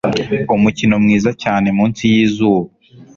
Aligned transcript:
Umukino 0.55 0.95
mwiza 1.03 1.29
cyane 1.43 1.67
munsi 1.77 2.01
yizuba 2.13 2.69